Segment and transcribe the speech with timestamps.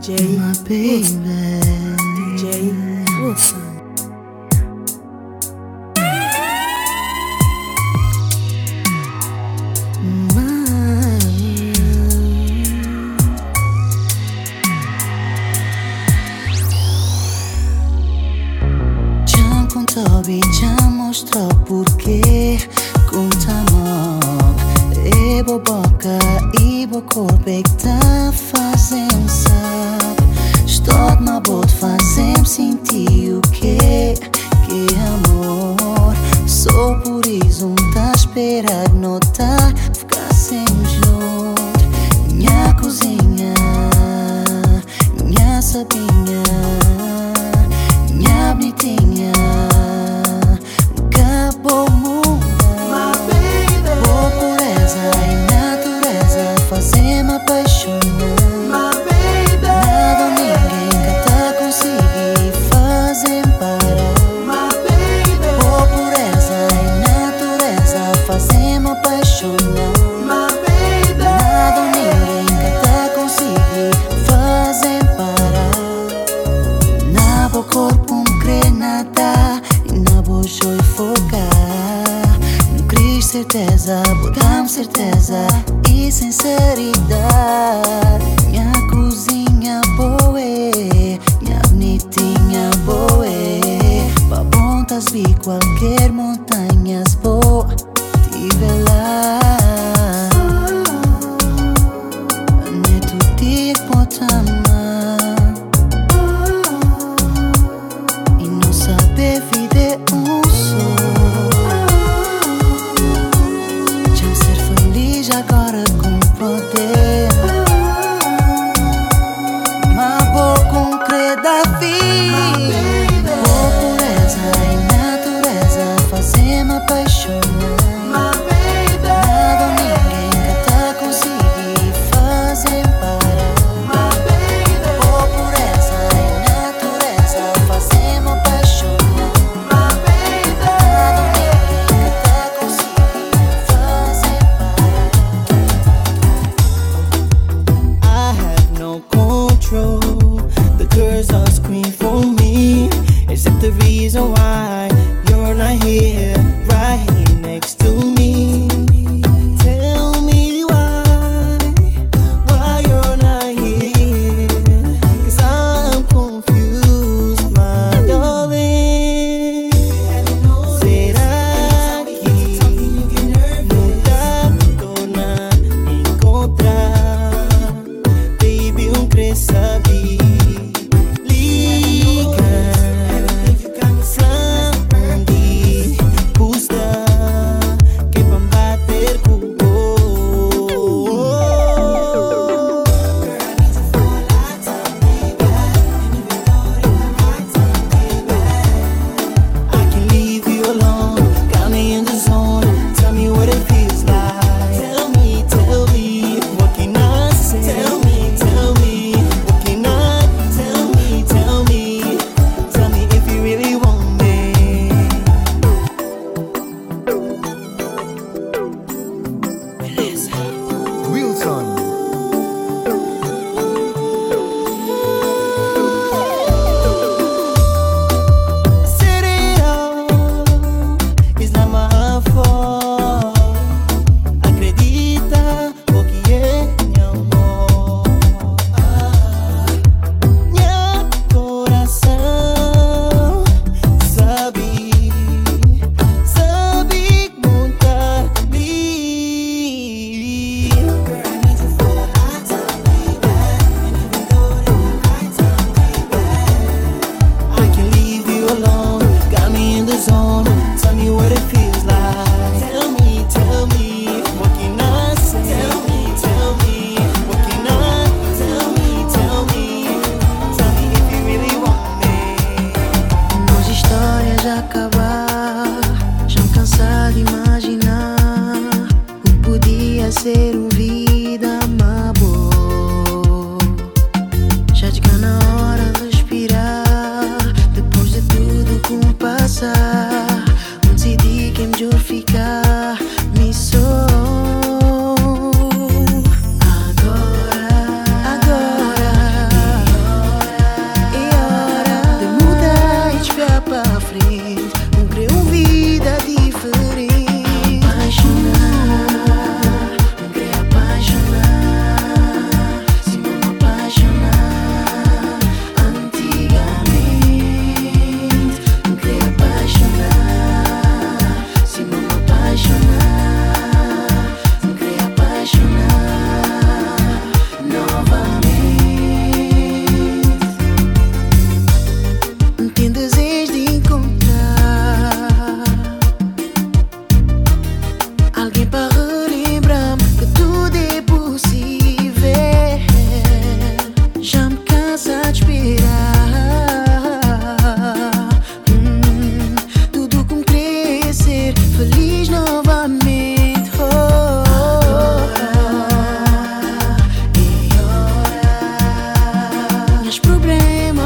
[0.00, 1.02] DJ, my baby.
[2.38, 2.70] DJ,
[3.18, 3.67] Roots.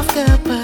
[0.03, 0.62] off the.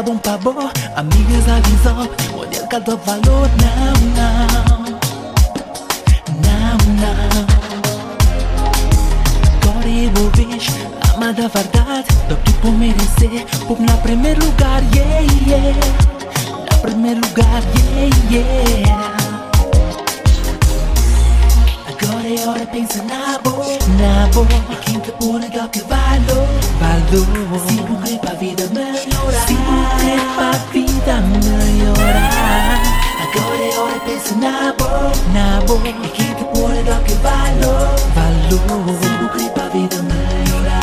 [0.00, 0.70] dado un pavor.
[0.96, 2.66] Amigues avisó, hoy el
[3.06, 3.48] valor.
[3.60, 4.46] Now, now
[6.42, 7.46] Now, now
[9.60, 10.70] Tori Bubish,
[11.14, 15.76] ama da verdade Dá por merecer, por na primeiro lugar Yeah, yeah.
[16.70, 19.16] Na primeiro lugar, yeah, yeah.
[21.88, 24.46] Agora é hora, pensa na boa Na boa,
[24.82, 26.49] quem te une, dá que valor.
[26.90, 27.60] calor.
[27.68, 29.46] Siempre pa' vida melhorar.
[29.46, 32.80] Siempre pa' vida melhorar.
[33.22, 35.12] Agora é hora de pensar na boa.
[35.32, 35.88] Na boa.
[35.88, 37.94] E que tu pode dar que valor.
[38.14, 38.84] Valor.
[39.00, 40.80] Sempre pa' vida melhorar.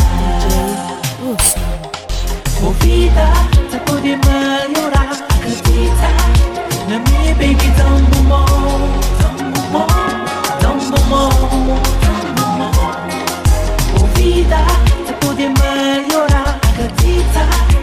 [2.64, 3.32] Oh vida,
[3.72, 5.12] tá poder melhorar.
[5.30, 6.10] Acredita
[6.88, 8.46] na minha baby tão bom.
[9.20, 9.36] Tão
[9.72, 9.88] bom.
[10.60, 10.78] Tão
[11.10, 11.30] bom.
[12.02, 12.72] Tão bom.
[14.02, 14.76] Oh vida.
[15.38, 15.48] de
[16.34, 17.76] a agățița.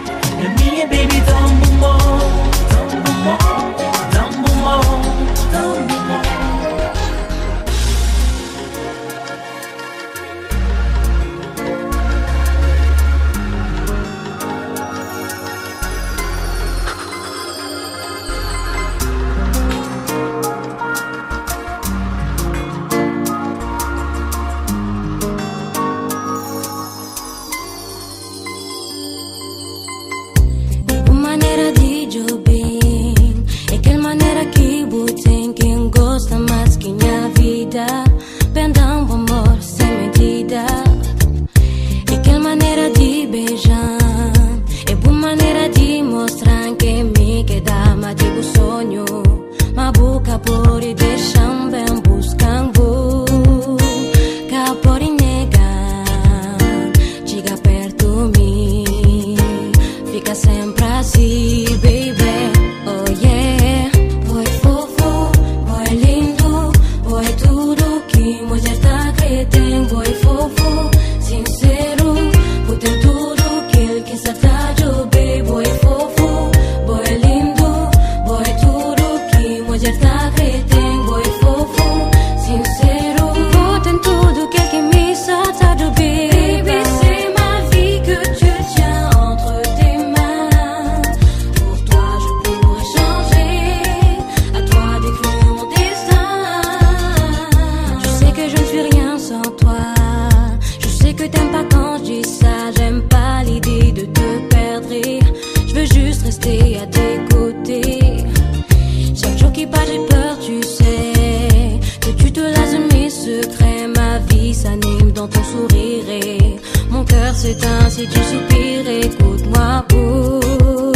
[115.14, 116.56] dans ton sourire et
[116.90, 118.88] mon cœur s'éteint si tu soupires.
[118.88, 120.92] Écoute-moi pour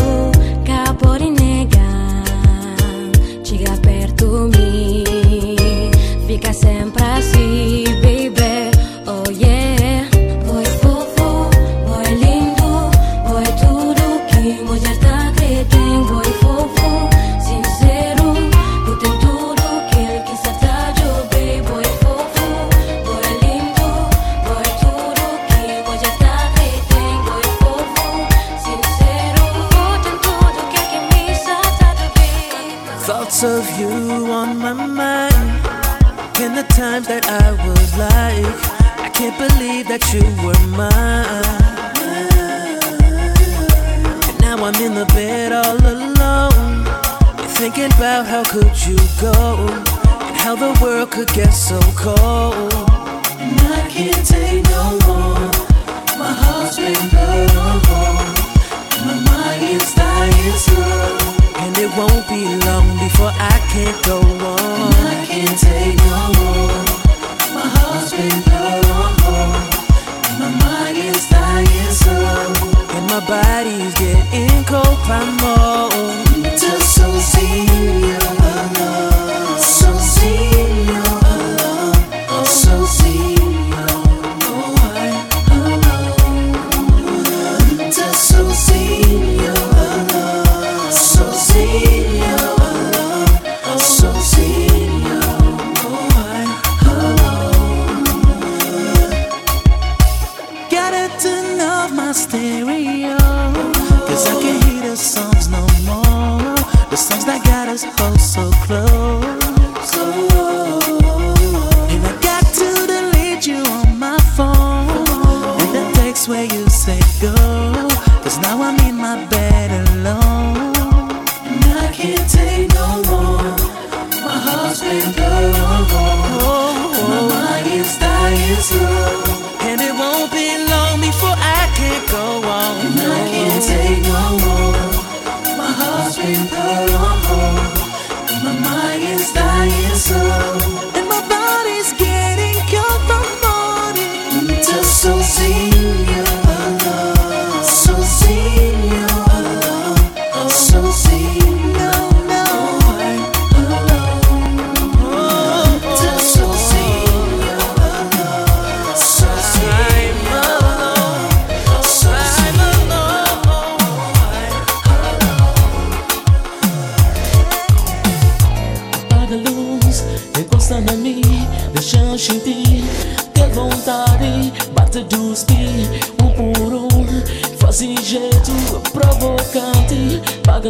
[0.65, 1.91] caporinega,
[3.45, 5.05] chiga perto mi,
[6.27, 6.98] fica sempre.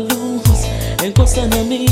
[0.00, 0.66] da luz.
[1.04, 1.87] Encosta na mim,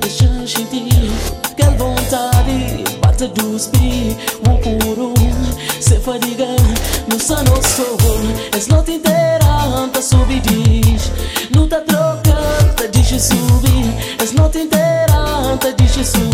[0.00, 1.10] deixa sentir.
[1.56, 4.16] Quer vontade, bate dos bi,
[4.48, 5.14] um por um
[5.80, 6.46] Se fadiga,
[7.08, 7.96] No só não sou.
[8.54, 9.40] És nota inteira,
[9.92, 11.10] tá subidis
[11.54, 12.34] Não tá troca,
[12.76, 16.29] tá diz subir És nota inteira, tá diz subir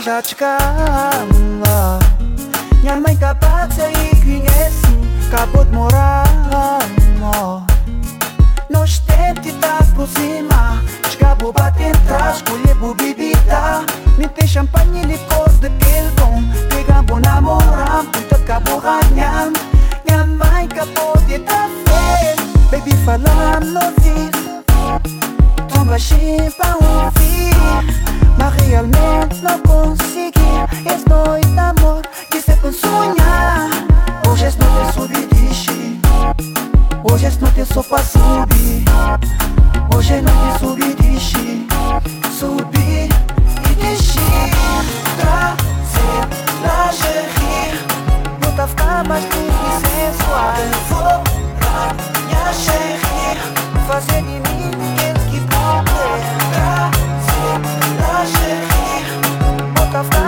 [0.00, 0.58] jatka
[1.32, 1.98] mula
[2.84, 4.78] nyamai kapat sei kinges
[5.26, 6.22] kaput mora
[7.18, 7.66] mo
[8.70, 10.78] no stenti ta kuzima
[11.10, 13.82] chka bu batin tras kule bu bibita
[14.18, 18.78] ni te champagne ni cos de kelbon te ga bon amor am te ka bu
[18.78, 19.50] ganyan
[20.06, 22.38] nyamai kapot eta fe
[22.70, 22.94] baby
[25.88, 27.56] baixinho pra ouvir
[28.38, 30.38] Mas realmente não consegui
[30.84, 33.70] És noite de amor que se com sonhar
[34.28, 36.00] Hoje és noite subdiste
[37.10, 38.84] Hoje és noite só pra subir
[39.96, 41.66] Hoje é noite subdiste
[42.38, 43.08] Subir
[43.64, 44.50] e descer
[45.18, 46.20] Trazer
[46.62, 47.80] lingerie
[48.42, 51.94] Não tá ficar mais difícil sensual Devorar
[52.26, 52.98] minha chérie
[53.86, 54.57] Fazer de mim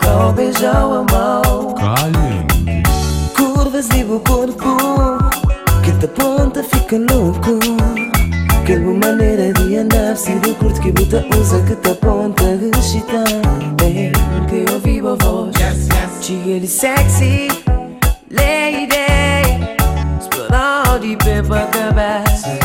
[0.00, 1.74] vontade de tocar o beijão a mão.
[1.74, 2.82] Caliente,
[3.36, 4.76] Curvas de meu corpo,
[5.82, 7.58] que te ponta fica louco.
[8.66, 12.70] Que boa maneira de andar, se do curto que bota usa que te ponta de
[12.78, 13.24] excita.
[13.80, 14.12] Bem,
[14.48, 15.54] que eu ouvi a voz,
[16.20, 17.48] chega de sexy
[18.30, 18.90] lady.
[20.20, 22.58] Explorou de pé pra cabeça,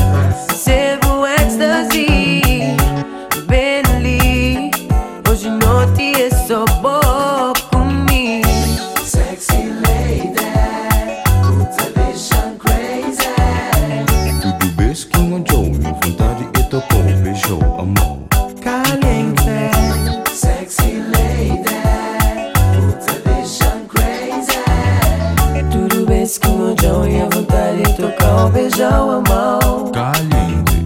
[28.46, 29.92] o beijão a mão.
[29.92, 30.86] Caliente,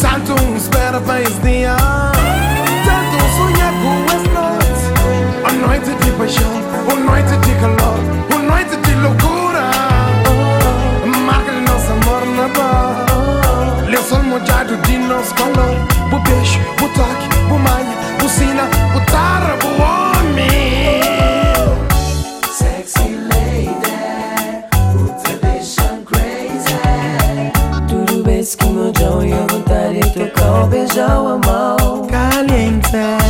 [0.00, 1.76] Tanto espera para esse dia
[2.84, 4.84] Tanto sonhar com essa noite
[5.44, 6.50] A noite de paixão
[6.86, 7.98] Uma noite de calor
[8.30, 9.70] Uma noite de loucura.
[11.26, 15.76] Marca-lhe nosso amor na Lê o sol molhado de nosso calor.
[16.12, 18.64] O beijo, o toque, o manha, o sina,
[18.96, 20.83] o tarra, o homem
[30.68, 32.06] beijão, amor.
[32.06, 33.23] Calienta.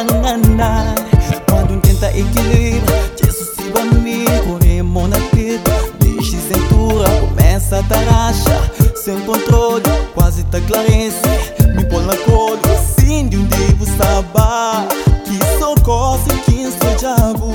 [0.00, 0.94] kalanganan
[1.48, 2.82] Quando tenta equilíbrio
[3.20, 5.60] Decisivamente corremos na Deixa
[6.00, 9.84] Deixe cintura, começa a dar racha Sem controle,
[10.14, 11.28] quase tá clareza
[11.74, 12.58] Me põe na cor,
[12.98, 14.86] Sim de um devo sabar
[15.24, 17.52] Que socorro que sou diabo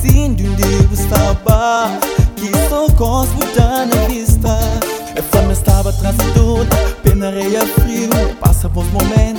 [0.00, 1.98] Sim de um devo sabar
[2.36, 4.58] Que socorro já na vista
[5.16, 6.66] é Eu estava atrás de tudo,
[7.02, 8.10] pena reia frio.
[8.40, 9.33] Passa por momentos.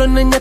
[0.00, 0.39] Flor na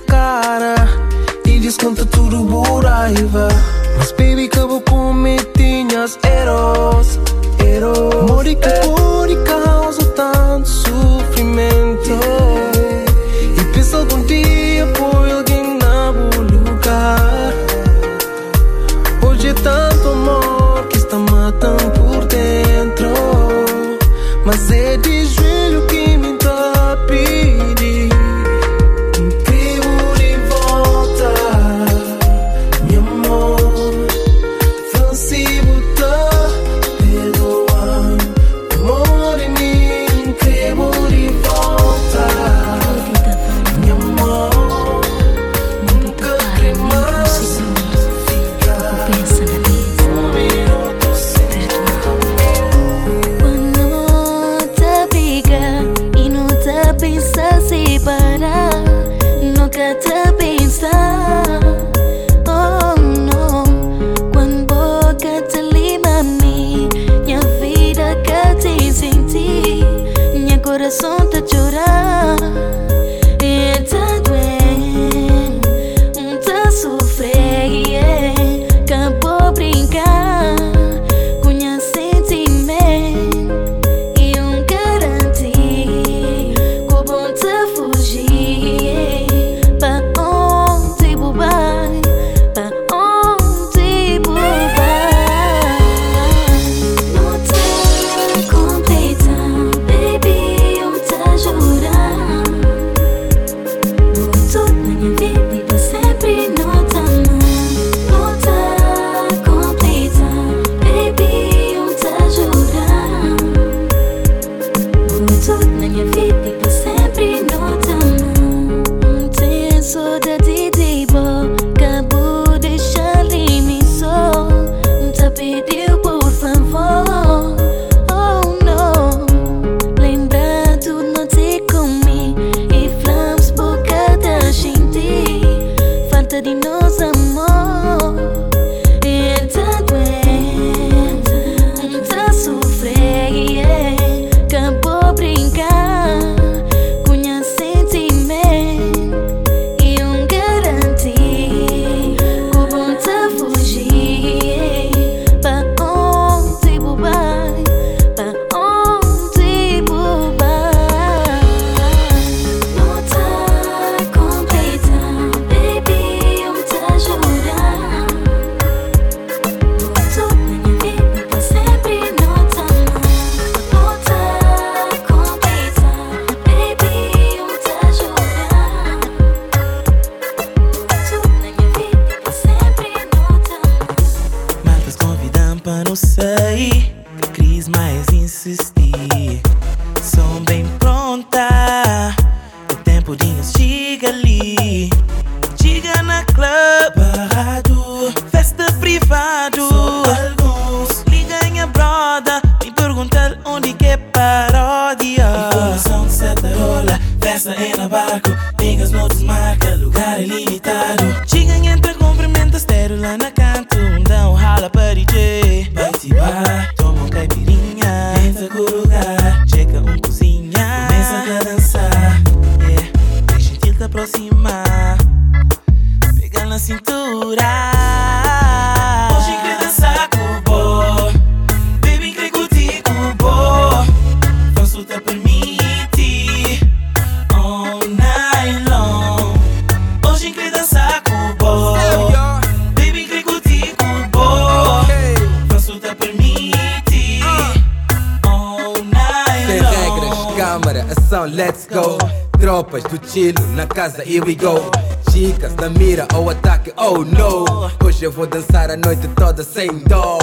[254.09, 254.71] here we go.
[255.11, 257.69] Chicas na mira ou ataque, oh no.
[257.85, 260.17] Hoje eu vou dançar a noite toda sem dó.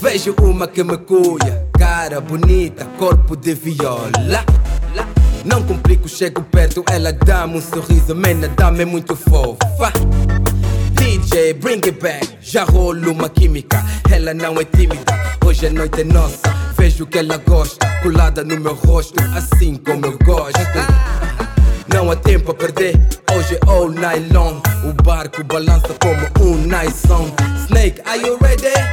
[0.00, 4.44] Vejo uma que me cuia, cara bonita, corpo de viola.
[5.44, 9.92] Não complico, chego perto, ela dá-me um sorriso, mena, dá-me muito fofa.
[10.92, 15.04] DJ, bring it back, já rolo uma química, ela não é tímida,
[15.44, 16.54] hoje a noite é nossa.
[16.76, 21.25] Vejo que ela gosta, colada no meu rosto, assim como eu gosto.
[22.56, 22.94] Perder,
[23.32, 24.60] hoje all night long.
[24.84, 27.30] O barco balança como um nice song.
[27.66, 28.85] Snake, are you ready?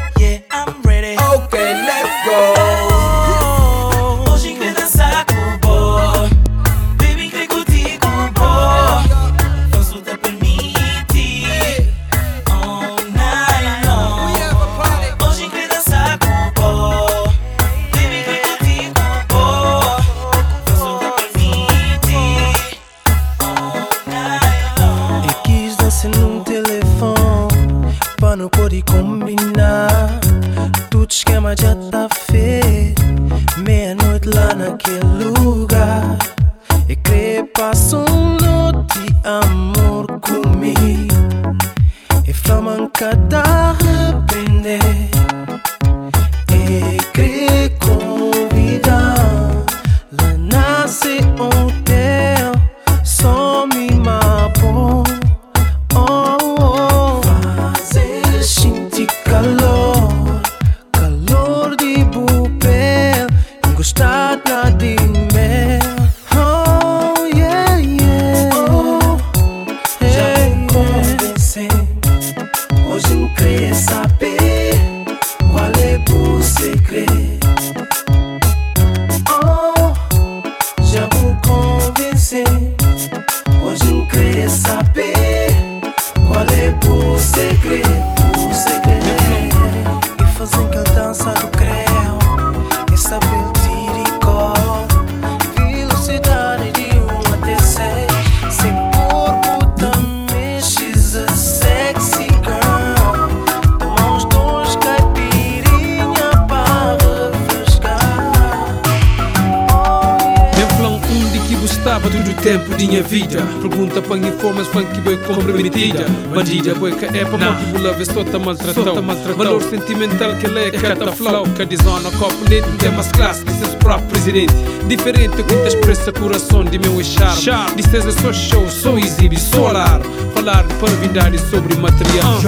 [120.46, 124.54] Ele é cata flow desona copo leite, tem mais classe que seus próprios presidente
[124.88, 129.40] Diferente o que te expressa coração de meu charme Dizes é só show, só exibe,
[129.40, 130.02] solar.
[130.34, 132.40] Falar de parvidade sobre material.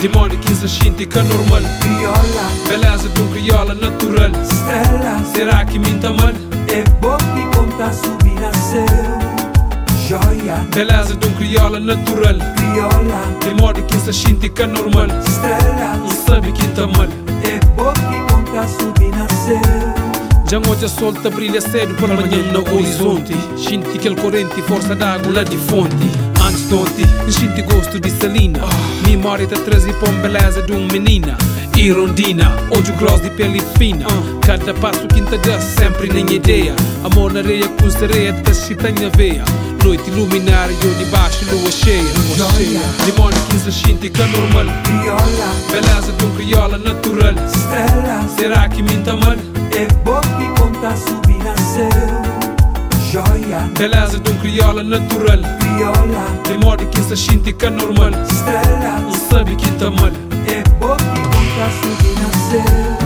[0.00, 1.62] De modo que se que é normal.
[2.68, 4.30] Beleza de um criola natural
[5.34, 6.32] Será que minta mal?
[6.68, 9.03] É bom que conta subir a céu
[10.06, 15.06] Joia, Beleza de um criola natural criola, De modo que se sente que é normal.
[15.06, 15.94] Não estrela
[16.26, 17.08] sabe que tá mal
[17.42, 19.60] É bom que conta subir a céu
[20.50, 24.94] Já onde a sol tá brilha cedo pela manhã no horizonte Sente aquele corrente força
[24.94, 25.96] d'água lá de fonte
[26.46, 28.60] Antes de ontem, sente gosto de salina
[29.06, 31.38] Memória tá trazendo para beleza de uma menina
[31.76, 34.06] Irondina, hoje o gloss de pele fina.
[34.46, 38.92] Cada passo que te dá sempre nem ideia Amor na areia com sereia, tá chita
[38.92, 39.44] na veia
[39.84, 42.02] Noite luminária, eu debaixo lua cheia
[43.04, 44.64] Demônio que se sente que é normal.
[44.82, 45.20] Criola,
[45.70, 47.34] Beleza de um criola natural.
[47.44, 48.26] Estrela.
[48.34, 49.36] Será que minta mal?
[49.76, 51.88] É bom que conta subir a céu
[53.12, 55.38] Joia, Beleza de um criola natural.
[55.60, 58.84] Criola, De modo que se sente que é normal Não estrela
[59.30, 60.08] sabe que tá mal.
[60.48, 63.03] É bom que conta subir a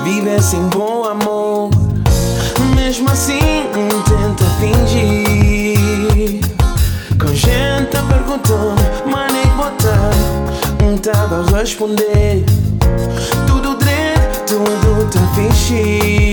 [0.03, 1.69] Viver sem bom amor
[2.76, 3.39] Mesmo assim
[4.05, 6.41] tenta fingir.
[7.19, 10.11] Com gente perguntando, mas nem botar
[10.84, 12.43] Um tava a responder.
[13.47, 16.33] Tudo direito, tudo tá fingir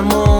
[0.00, 0.39] amor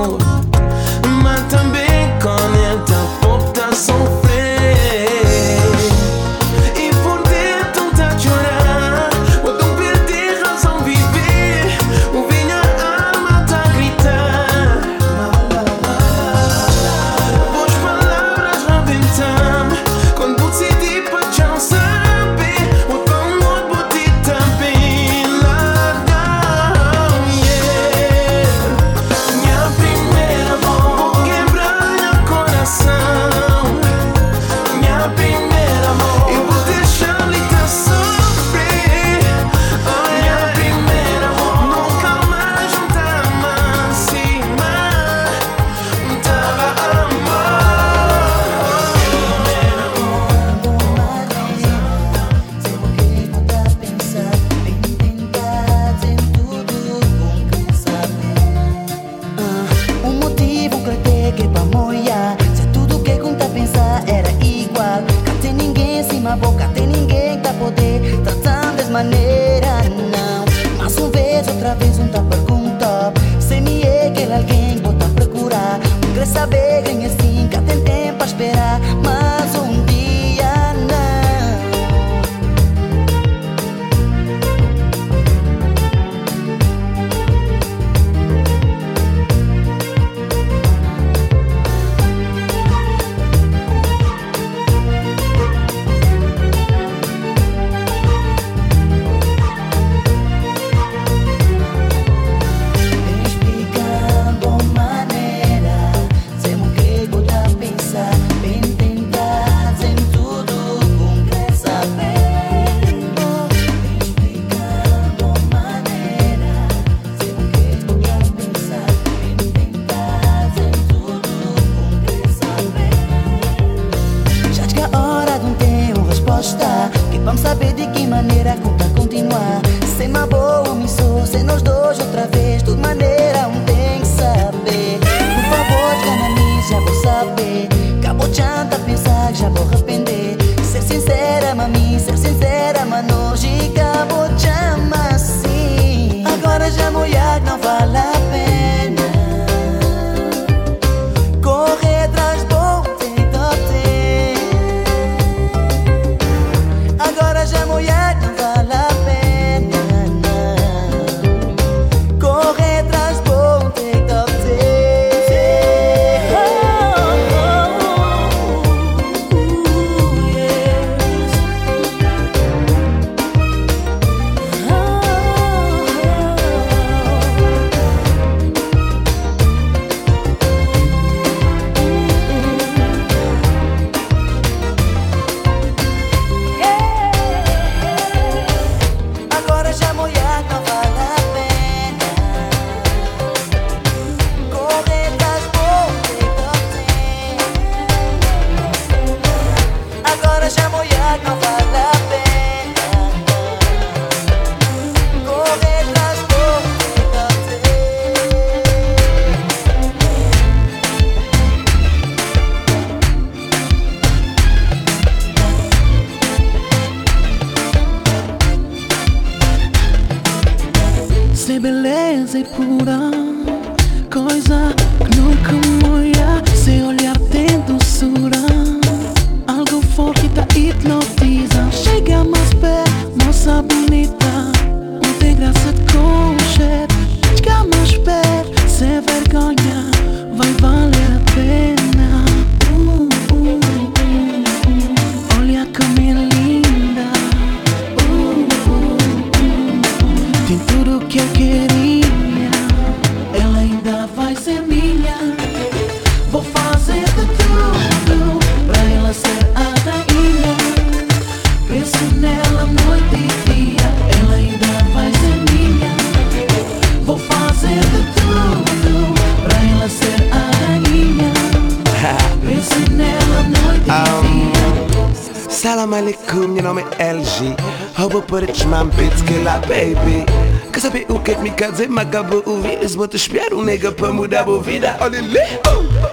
[282.11, 284.97] Me acaba ouvir Vou te espiar um nega para mudar a vida.
[285.01, 285.39] Olha ali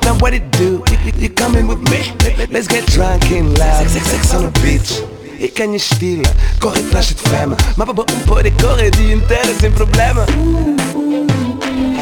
[0.05, 0.83] Now what it do?
[0.91, 2.13] You, you coming with me?
[2.51, 3.89] Let's get drunk and loud.
[3.89, 5.03] Sex, sex, sex on the beach.
[5.39, 6.23] E quem estila,
[6.59, 10.25] corre atrás de fama Mas para um pode correr o dia inteiro sem problema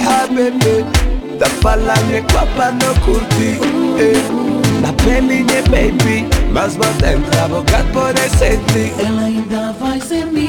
[0.08, 0.86] Ah, bebê
[1.38, 3.60] Tá falando é copa não curti
[4.00, 4.82] eh.
[4.82, 10.45] Na pelinha, baby Mas vou tentar, vou poder sentir Ela ainda vai ser minha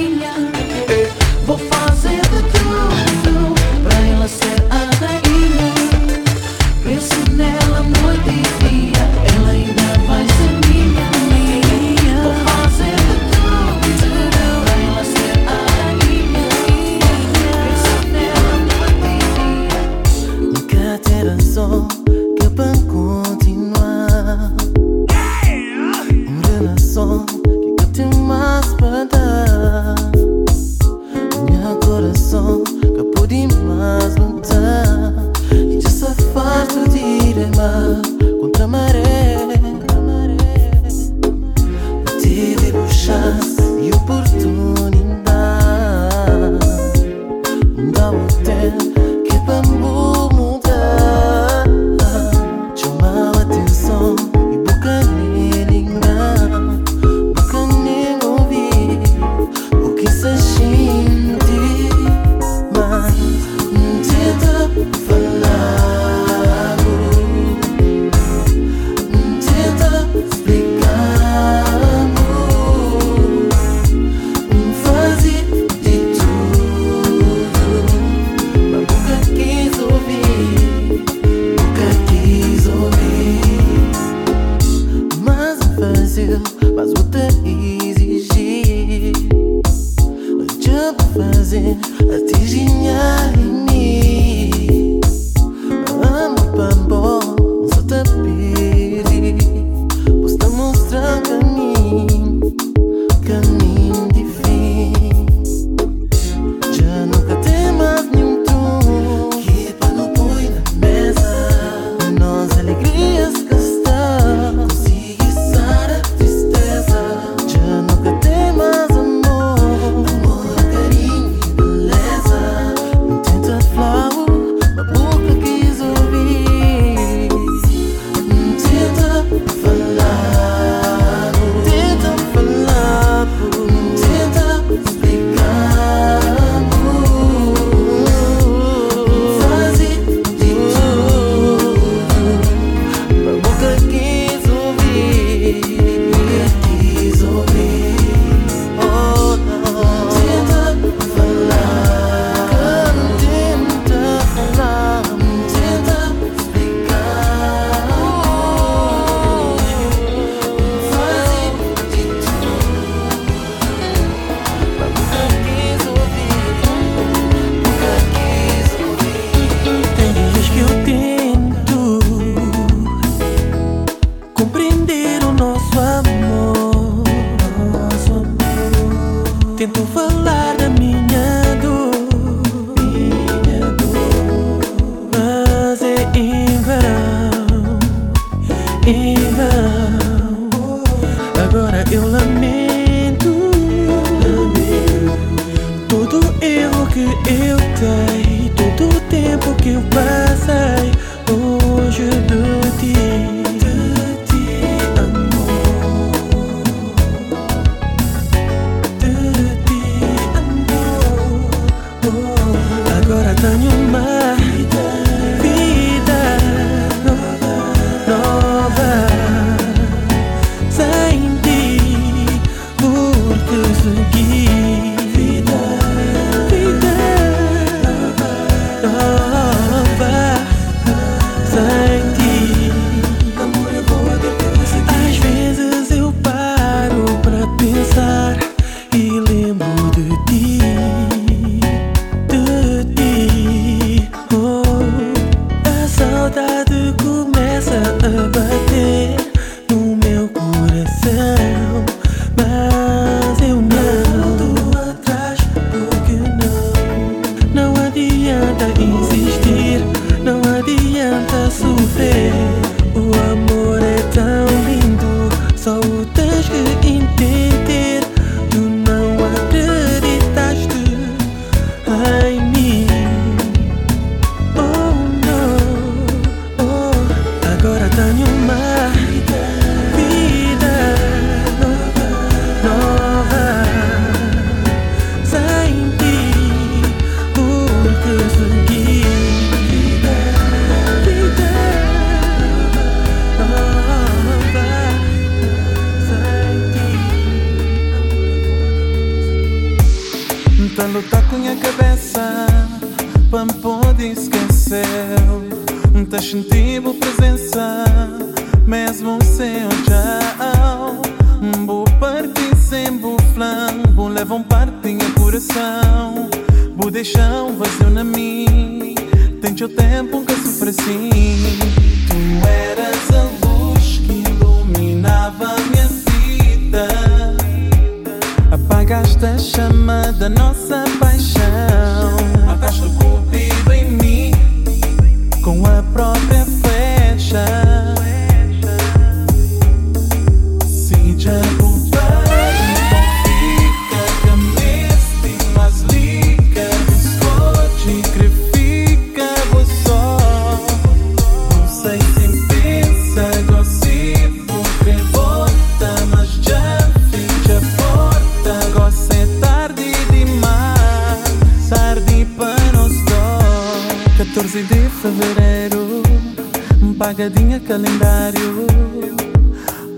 [367.16, 368.66] apagadinha calendário.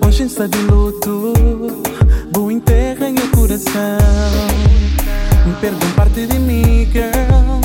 [0.06, 1.32] Hoje está de luto,
[2.32, 3.98] vou enterrar meu coração.
[5.44, 7.60] Me perdoam parte de mim, girl.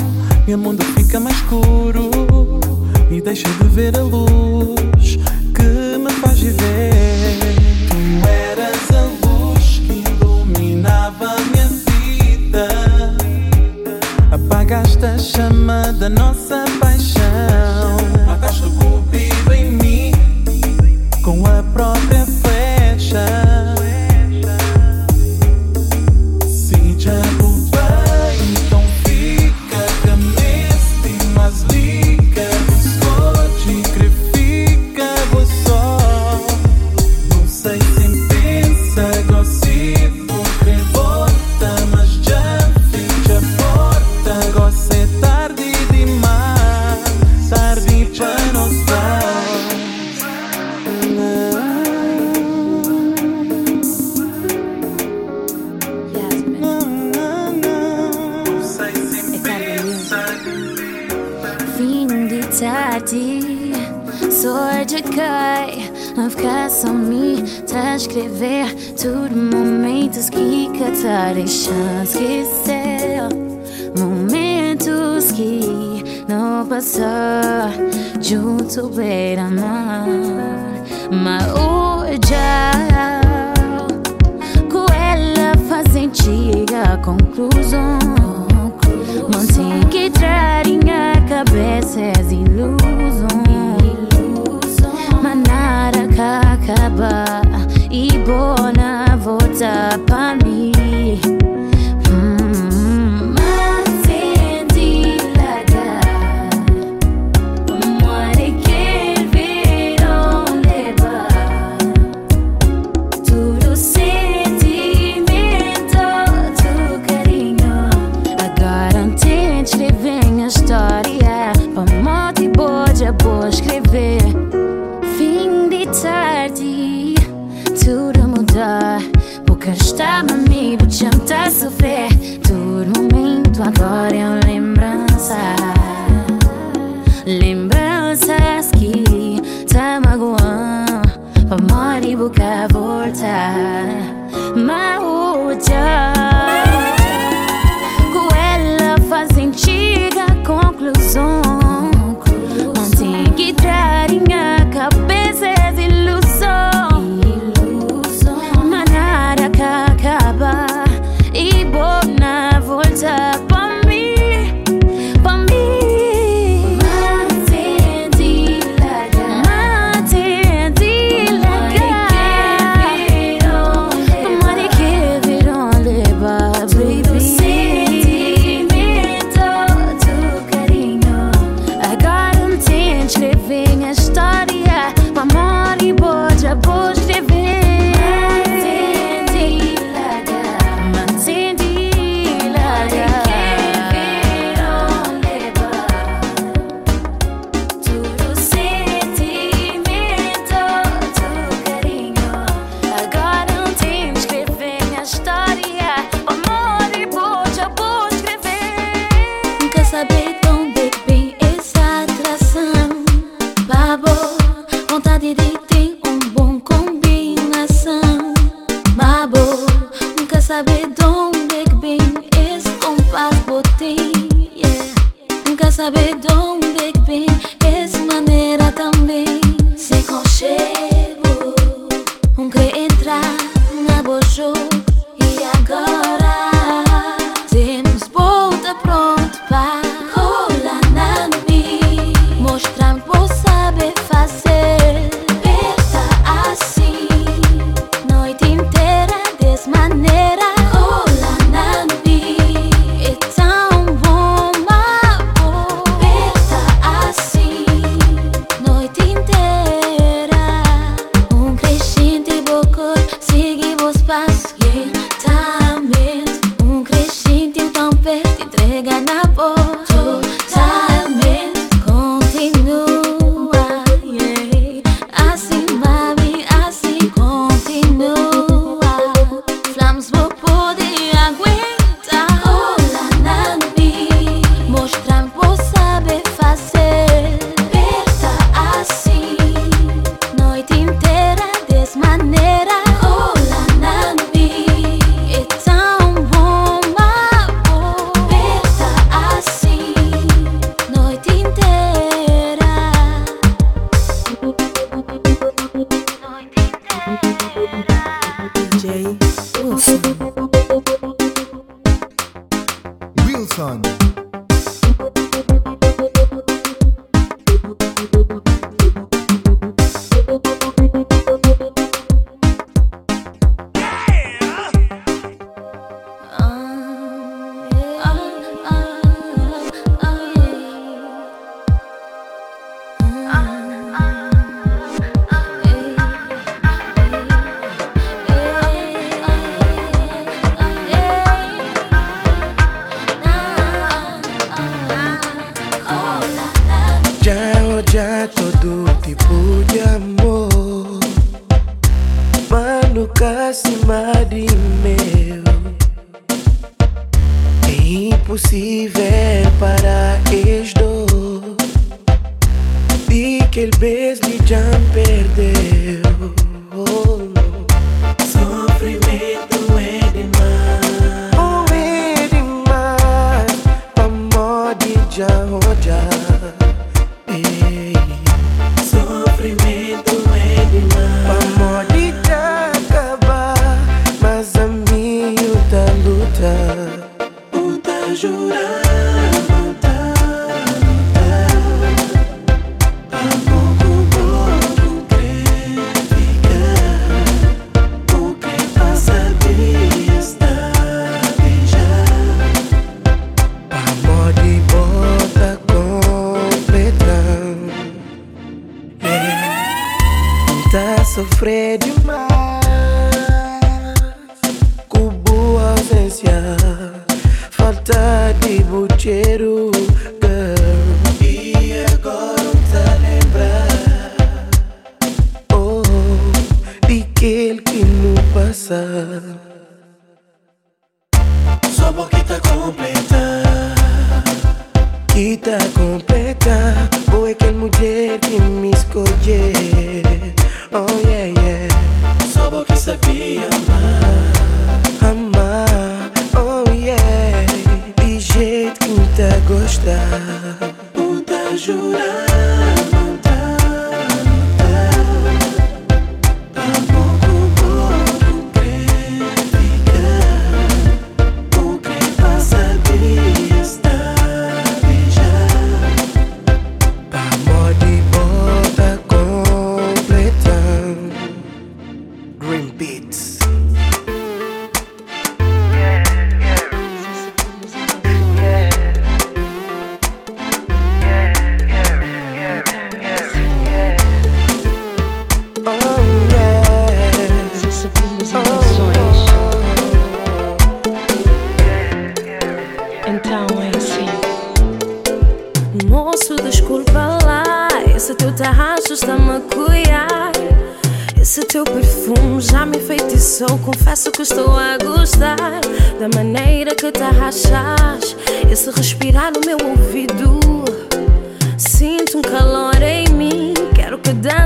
[0.47, 2.10] Meu mundo fica mais escuro
[3.12, 4.53] e deixa de ver a luz.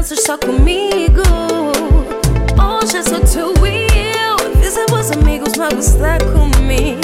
[0.07, 1.21] danças só comigo.
[2.57, 3.87] Hoje é só tu e
[4.17, 4.61] eu.
[4.61, 7.01] Fiz meus amigos não gostar comigo.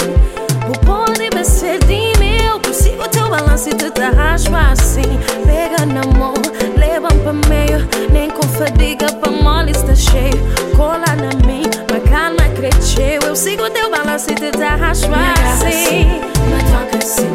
[0.68, 2.58] O pode ser de meu.
[2.60, 5.02] Consigo teu balanço e tu te arrasto assim.
[5.44, 6.32] Pega na mão,
[6.76, 7.86] leva pra meio.
[8.10, 10.40] Nem com fadiga pra mole está cheio.
[10.74, 13.20] Cola na mim, bacana cresceu.
[13.26, 15.66] Eu sigo o teu balanço e tu te arrasto assim.
[15.66, 16.04] assim.
[16.46, 17.30] Me toca assim,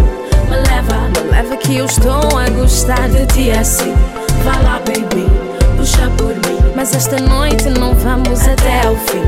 [0.49, 3.93] me leva, me leva que eu estou a gostar de ti assim.
[4.43, 5.28] Vai lá, baby
[6.18, 6.60] por mim.
[6.76, 9.22] Mas esta noite não vamos até ao fim.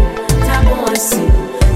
[0.45, 1.27] Tá bom assim,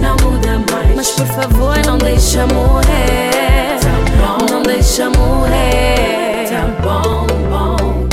[0.02, 0.96] não muda mais.
[0.96, 3.80] Mas por favor, não deixa morrer.
[3.82, 6.50] Tá bom, não deixa morrer.
[6.50, 8.08] Tá bom, bom.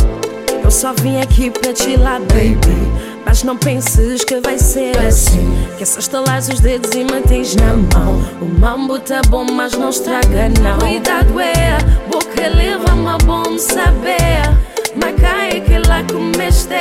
[0.64, 2.92] Eu só vim aqui pra te lá, baby.
[3.24, 5.56] Mas não penses que vai ser assim.
[5.76, 8.22] Que é só estalar os dedos e mantens na mão.
[8.40, 10.78] O mambo tá bom, mas não estraga, não.
[10.78, 11.78] Cuidado, é.
[12.10, 14.71] Boca leva-me a bom saber.
[15.00, 16.74] Cai que lá comeste.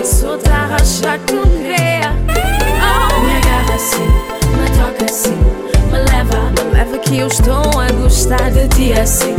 [0.00, 2.12] E só tá a rachar com greia.
[2.80, 4.06] Oh, me agarra assim,
[4.56, 5.36] me toca assim.
[5.90, 9.36] Me leva, me leva que eu estou a gostar de ti assim.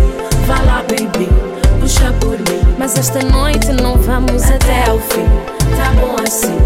[0.48, 1.28] Vá lá, baby,
[1.82, 2.76] puxa por mim.
[2.78, 5.28] Mas esta noite não vamos até ao fim.
[5.76, 6.58] Tá bom assim,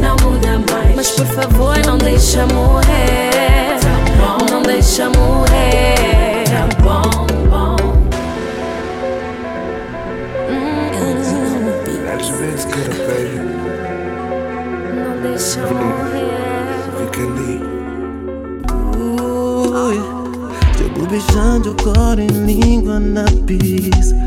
[0.00, 0.96] não muda mais.
[0.96, 3.78] Mas por favor, não deixa morrer.
[3.80, 6.44] Tá não deixa morrer.
[6.44, 7.25] Tá bom.
[15.56, 17.60] Fica ali.
[19.72, 19.96] Ui,
[20.76, 24.26] Chego beijando cor em língua na piscos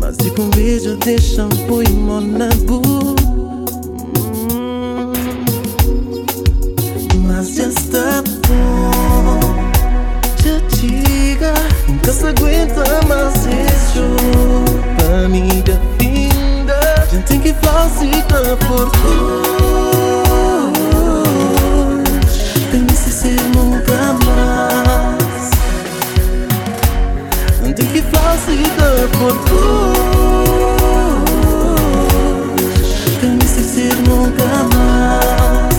[0.00, 2.82] Mas e com beijo de shampoo e monabu
[4.52, 5.12] Hum,
[7.26, 9.40] Mas já está bom
[10.44, 11.54] Já diga
[11.88, 13.31] Nunca se aguenta mais
[17.42, 18.90] Já tem que falsificar por
[22.70, 25.50] que ser nunca mais.
[27.74, 30.02] Tem que falsificar por hoje
[33.20, 35.76] Tem que ser nunca mais.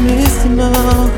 [0.00, 1.10] Me ensinou.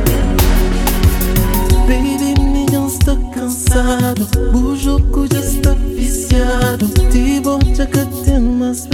[1.86, 4.22] Baby, me está cansado.
[4.52, 6.88] O jogo já está viciado.
[7.10, 8.86] Tipo, já que tem mais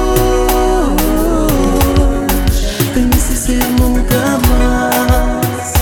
[2.94, 5.74] Tem que ser nunca mais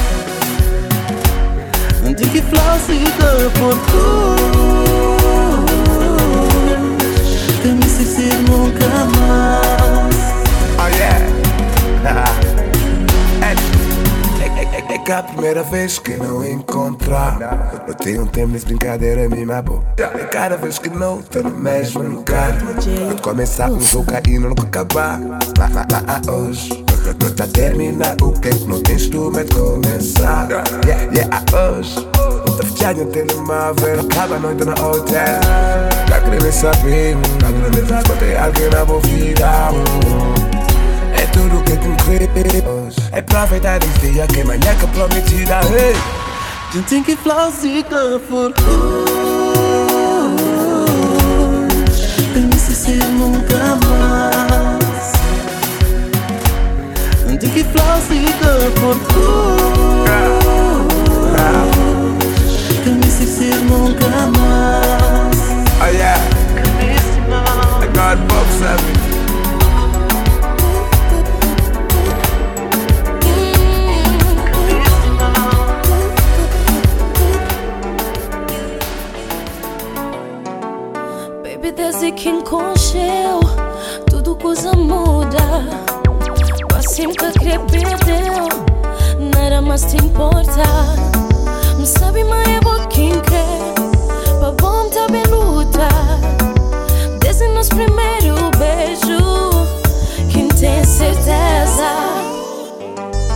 [2.16, 4.45] tem que falsificar por hoje
[15.06, 17.84] é, é, é a primeira vez que não encontrar.
[17.88, 19.86] Eu tenho um tempo nessa brincadeira me na boca.
[19.98, 22.58] É cada vez que não tô no mesmo lugar.
[22.60, 25.20] Quando começar um jogo aí não nunca acabar.
[25.20, 26.84] Lá, lá, lá, lá, hoje.
[27.06, 30.48] Não tá terminar o que não tens tu mas começar?
[30.86, 31.96] Yeah, yeah, hoje.
[32.48, 35.40] Não tá fechando, tem uma Acaba a noite no hotel.
[36.10, 39.02] Tá querendo saber Tá querendo saber tem alguém na boa
[41.18, 41.76] é tudo que
[43.16, 45.96] concreto É pra aproveitar esse dia que amanhã que prometida hey.
[46.74, 49.06] Já tem que falsificar por hoje
[52.34, 55.14] Tem que ser nunca mais
[57.28, 59.56] Não tem que falsificar por hoje
[62.84, 65.36] Tem que ser nunca mais
[65.82, 66.20] Oh yeah.
[67.82, 69.15] I got box up
[82.14, 83.40] Que enconcheu,
[84.08, 85.66] tudo coisa muda.
[86.78, 88.34] Assim que perdeu,
[89.34, 90.64] nada mais te importa.
[91.78, 95.90] Não sabe mais é bom quem quer, pra bom tá bem luta.
[97.22, 99.50] Desde nosso primeiro beijo,
[100.32, 101.90] quem tem certeza?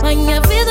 [0.04, 0.69] Minha vida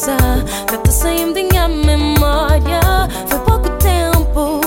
[0.00, 0.16] força
[0.66, 2.80] que está saindo da minha memória.
[3.26, 4.60] Foi pouco tempo,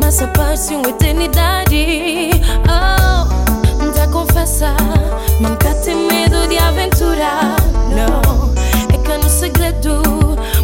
[0.00, 2.30] mas a paz de uma eternidade.
[2.66, 4.74] Oh, já confessa,
[5.38, 7.56] nunca tem medo de aventura.
[7.94, 8.52] Não,
[8.92, 10.02] é que no segredo,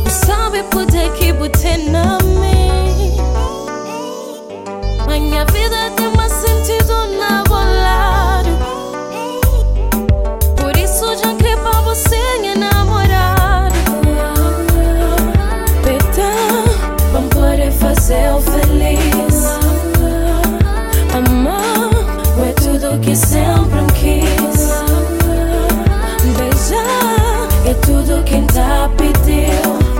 [0.04, 2.66] o sabe poder que botar na mim.
[5.08, 6.25] Minha vida tem uma
[23.16, 24.70] sempre me quis.
[26.36, 29.97] Beijar é tudo que ainda pediu.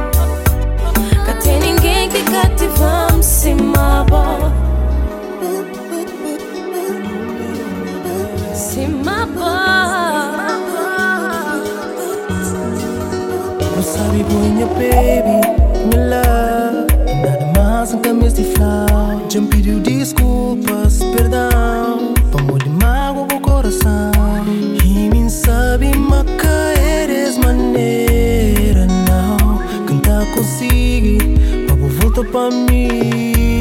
[1.25, 4.53] Que tem ninguém que cativamos se mabo
[8.55, 9.41] Se mabo
[13.75, 15.41] Não sabe boinha baby,
[15.91, 16.87] meu love.
[17.23, 21.56] Nada mais um camis de flow Já pediu desculpas, perdão.
[30.35, 31.19] consigo,
[31.69, 33.56] papo volta pra mim.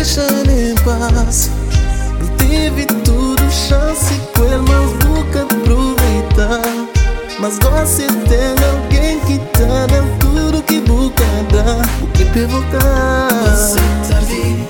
[0.00, 1.50] deixar em paz.
[2.38, 6.62] Tive tudo chance com ele, mas nunca aproveitar.
[7.38, 13.28] Mas gosto de alguém que tá dando é tudo que busca dar, o que provocar.
[13.44, 14.68] Você é tarde,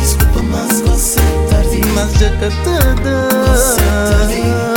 [0.00, 1.80] desculpa, mas você é tarde.
[1.94, 3.28] Mas já catada.
[3.52, 4.69] Você tarde.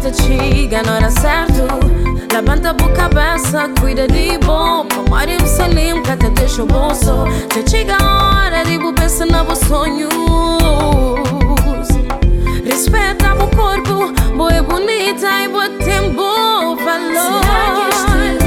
[0.00, 1.62] certo ciga, não era certo.
[2.32, 2.72] Levanta
[3.80, 4.86] cuida de bom
[6.12, 9.26] até deixa o bolso Te chega a hora, digo, pensa
[12.64, 18.39] Respeita o corpo, boa é bonita e boa tempo valor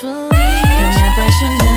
[0.00, 0.36] feliz.
[0.80, 1.75] Eu me apaixonei,